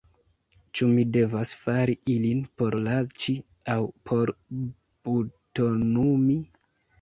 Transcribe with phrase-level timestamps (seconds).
[0.77, 3.35] Ĉu mi devas fari ilin por laĉi
[3.75, 3.77] aŭ
[4.11, 4.33] por
[5.05, 6.41] butonumi?